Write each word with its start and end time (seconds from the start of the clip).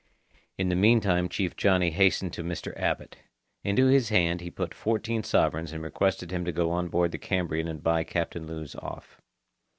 In 0.57 0.69
the 0.69 0.75
meantime 0.75 1.29
Chief 1.29 1.55
Johnny 1.55 1.91
hastened 1.91 2.33
to 2.33 2.43
Mr. 2.43 2.75
Abbot. 2.75 3.17
Into 3.63 3.85
his 3.85 4.09
hand 4.09 4.41
he 4.41 4.49
put 4.49 4.73
fourteen 4.73 5.21
sovereigns 5.21 5.73
and 5.73 5.83
requested 5.83 6.31
him 6.31 6.43
to 6.43 6.51
go 6.51 6.71
on 6.71 6.87
board 6.87 7.11
the 7.11 7.19
Cambrian 7.19 7.67
and 7.67 7.83
buy 7.83 8.03
Captain 8.03 8.47
Lewes 8.47 8.73
off. 8.73 9.21